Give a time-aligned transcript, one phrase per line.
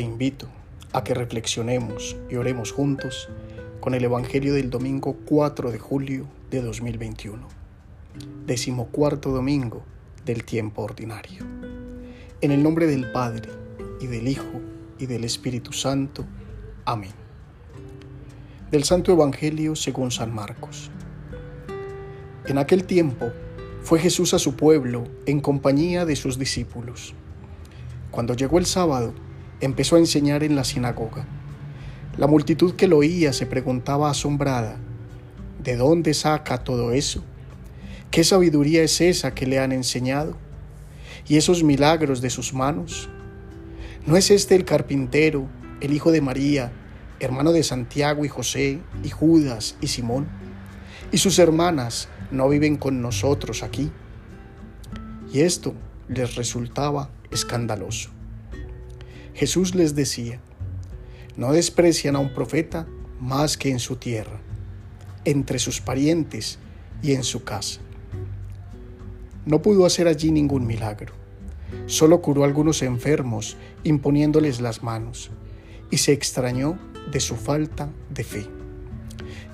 [0.00, 0.48] Te invito
[0.94, 3.28] a que reflexionemos y oremos juntos
[3.80, 7.46] con el Evangelio del domingo 4 de julio de 2021,
[8.46, 9.82] decimocuarto domingo
[10.24, 11.44] del tiempo ordinario.
[12.40, 13.50] En el nombre del Padre,
[14.00, 14.62] y del Hijo,
[14.98, 16.24] y del Espíritu Santo.
[16.86, 17.12] Amén.
[18.70, 20.90] Del Santo Evangelio según San Marcos.
[22.46, 23.30] En aquel tiempo
[23.82, 27.12] fue Jesús a su pueblo en compañía de sus discípulos.
[28.10, 29.12] Cuando llegó el sábado,
[29.60, 31.26] empezó a enseñar en la sinagoga.
[32.16, 34.76] La multitud que lo oía se preguntaba asombrada,
[35.62, 37.22] ¿de dónde saca todo eso?
[38.10, 40.36] ¿Qué sabiduría es esa que le han enseñado?
[41.28, 43.08] ¿Y esos milagros de sus manos?
[44.06, 45.46] ¿No es este el carpintero,
[45.80, 46.72] el hijo de María,
[47.20, 50.26] hermano de Santiago y José, y Judas y Simón?
[51.12, 53.92] ¿Y sus hermanas no viven con nosotros aquí?
[55.32, 55.74] Y esto
[56.08, 58.10] les resultaba escandaloso.
[59.40, 60.38] Jesús les decía,
[61.34, 62.86] no desprecian a un profeta
[63.18, 64.38] más que en su tierra,
[65.24, 66.58] entre sus parientes
[67.02, 67.80] y en su casa.
[69.46, 71.14] No pudo hacer allí ningún milagro,
[71.86, 75.30] solo curó a algunos enfermos imponiéndoles las manos,
[75.90, 76.78] y se extrañó
[77.10, 78.46] de su falta de fe.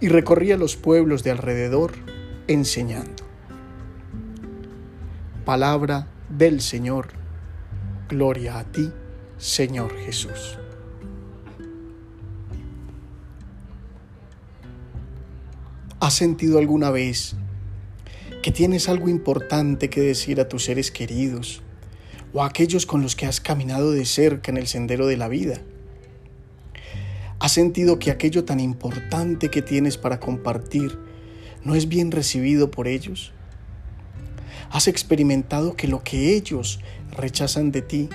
[0.00, 1.90] Y recorría los pueblos de alrededor
[2.46, 3.24] enseñando.
[5.44, 7.08] Palabra del Señor.
[8.08, 8.92] Gloria a ti,
[9.42, 10.56] Señor Jesús.
[15.98, 17.34] ¿Has sentido alguna vez
[18.40, 21.60] que tienes algo importante que decir a tus seres queridos
[22.32, 25.26] o a aquellos con los que has caminado de cerca en el sendero de la
[25.26, 25.60] vida?
[27.40, 31.00] ¿Has sentido que aquello tan importante que tienes para compartir
[31.64, 33.32] no es bien recibido por ellos?
[34.70, 36.78] ¿Has experimentado que lo que ellos
[37.10, 38.08] rechazan de ti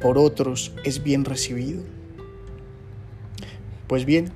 [0.00, 1.82] por otros es bien recibido?
[3.86, 4.32] Pues bien,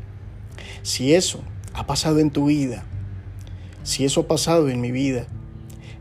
[0.82, 1.40] si eso
[1.74, 2.84] ha pasado en tu vida,
[3.82, 5.26] si eso ha pasado en mi vida,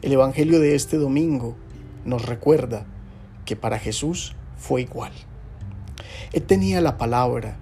[0.01, 1.55] el Evangelio de este domingo
[2.05, 2.85] nos recuerda
[3.45, 5.11] que para Jesús fue igual.
[6.31, 7.57] Él tenía la palabra,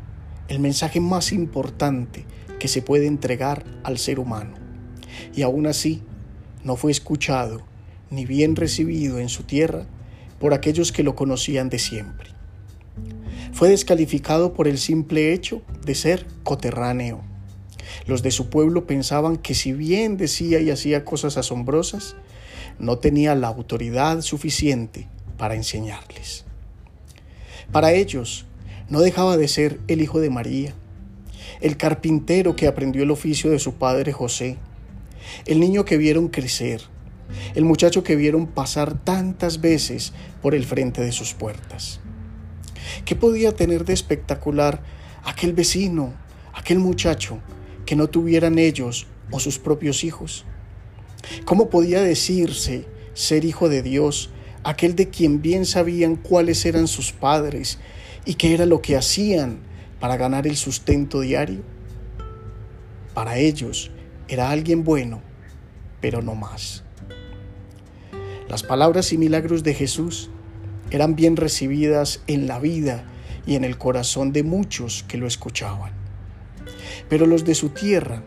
[0.47, 2.25] el mensaje más importante
[2.59, 4.56] que se puede entregar al ser humano,
[5.34, 6.03] y aún así
[6.63, 7.62] no fue escuchado
[8.09, 9.86] ni bien recibido en su tierra
[10.40, 12.31] por aquellos que lo conocían de siempre.
[13.53, 17.22] Fue descalificado por el simple hecho de ser coterráneo.
[18.06, 22.16] Los de su pueblo pensaban que si bien decía y hacía cosas asombrosas,
[22.80, 26.46] no tenía la autoridad suficiente para enseñarles.
[27.72, 28.46] Para ellos,
[28.90, 30.74] no dejaba de ser el hijo de María,
[31.62, 34.58] el carpintero que aprendió el oficio de su padre José,
[35.46, 36.81] el niño que vieron crecer,
[37.56, 42.00] el muchacho que vieron pasar tantas veces por el frente de sus puertas.
[43.06, 44.84] ¿Qué podía tener de espectacular
[45.24, 46.14] aquel vecino,
[46.54, 47.40] aquel muchacho,
[47.86, 50.46] que no tuvieran ellos o sus propios hijos?
[51.46, 54.30] ¿Cómo podía decirse ser hijo de Dios
[54.64, 57.80] aquel de quien bien sabían cuáles eran sus padres
[58.26, 59.60] y qué era lo que hacían
[60.00, 61.62] para ganar el sustento diario?
[63.14, 63.92] Para ellos
[64.28, 65.22] era alguien bueno,
[66.02, 66.84] pero no más.
[68.50, 70.30] Las palabras y milagros de Jesús
[70.90, 73.03] eran bien recibidas en la vida
[73.46, 75.91] y en el corazón de muchos que lo escuchaban.
[77.09, 78.24] Pero los de su tierra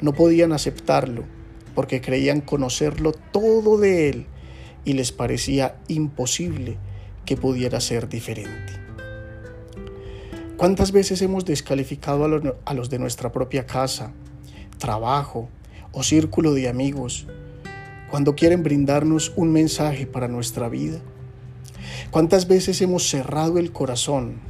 [0.00, 1.24] no podían aceptarlo
[1.74, 4.26] porque creían conocerlo todo de él
[4.84, 6.78] y les parecía imposible
[7.24, 8.72] que pudiera ser diferente.
[10.56, 12.24] ¿Cuántas veces hemos descalificado
[12.64, 14.12] a los de nuestra propia casa,
[14.78, 15.50] trabajo
[15.92, 17.26] o círculo de amigos
[18.16, 21.00] cuando quieren brindarnos un mensaje para nuestra vida?
[22.10, 24.40] ¿Cuántas veces hemos cerrado el corazón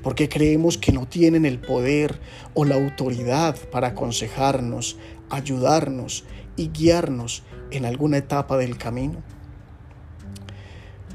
[0.00, 2.20] porque creemos que no tienen el poder
[2.54, 4.96] o la autoridad para aconsejarnos,
[5.28, 6.22] ayudarnos
[6.56, 7.42] y guiarnos
[7.72, 9.24] en alguna etapa del camino?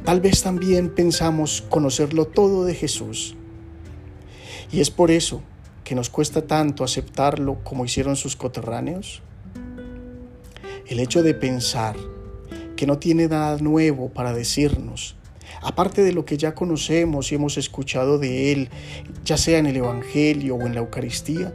[0.04, 3.38] Tal vez también pensamos conocerlo todo de Jesús.
[4.70, 5.44] Y es por eso
[5.86, 9.22] que nos cuesta tanto aceptarlo como hicieron sus coterráneos.
[10.88, 11.96] El hecho de pensar
[12.76, 15.16] que no tiene nada nuevo para decirnos,
[15.64, 18.70] aparte de lo que ya conocemos y hemos escuchado de Él,
[19.24, 21.54] ya sea en el Evangelio o en la Eucaristía,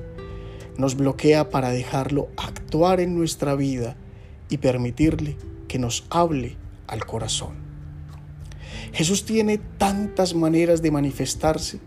[0.77, 3.97] nos bloquea para dejarlo actuar en nuestra vida
[4.49, 5.37] y permitirle
[5.69, 6.57] que nos hable
[6.89, 7.55] al corazón.
[8.93, 11.79] Jesús tiene tantas maneras de manifestarse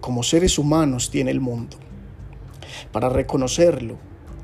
[0.00, 1.76] como seres humanos tiene el mundo.
[2.92, 3.98] Para reconocerlo,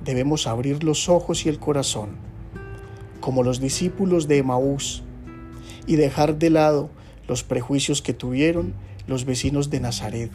[0.04, 2.10] debemos abrir los ojos y el corazón,
[3.20, 5.02] como los discípulos de Emaús,
[5.86, 6.90] y dejar de lado
[7.26, 8.74] los prejuicios que tuvieron
[9.06, 10.30] los vecinos de Nazaret,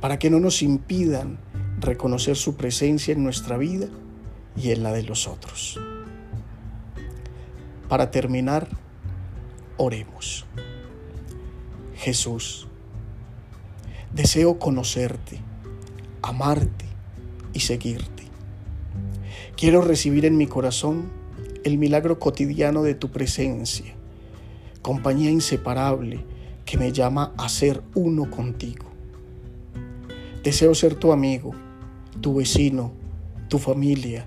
[0.00, 1.38] para que no nos impidan
[1.80, 3.88] reconocer su presencia en nuestra vida
[4.56, 5.78] y en la de los otros.
[7.88, 8.68] Para terminar,
[9.76, 10.46] oremos.
[11.96, 12.66] Jesús,
[14.12, 15.40] deseo conocerte,
[16.22, 16.86] amarte
[17.52, 18.13] y seguirte.
[19.56, 21.12] Quiero recibir en mi corazón
[21.62, 23.94] el milagro cotidiano de tu presencia,
[24.82, 26.24] compañía inseparable
[26.64, 28.86] que me llama a ser uno contigo.
[30.42, 31.52] Deseo ser tu amigo,
[32.20, 32.90] tu vecino,
[33.48, 34.26] tu familia,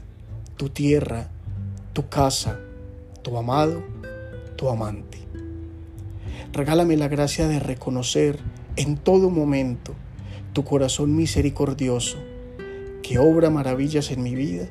[0.56, 1.30] tu tierra,
[1.92, 2.58] tu casa,
[3.22, 3.84] tu amado,
[4.56, 5.18] tu amante.
[6.54, 8.40] Regálame la gracia de reconocer
[8.78, 9.94] en todo momento
[10.54, 12.18] tu corazón misericordioso
[13.04, 14.70] que obra maravillas en mi vida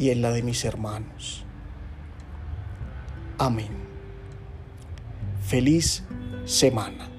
[0.00, 1.44] y en la de mis hermanos.
[3.38, 3.68] Amén.
[5.46, 6.04] Feliz
[6.46, 7.10] semana.